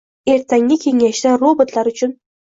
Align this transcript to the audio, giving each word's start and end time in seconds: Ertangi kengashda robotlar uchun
Ertangi 0.35 0.77
kengashda 0.85 1.35
robotlar 1.45 1.93
uchun 1.95 2.19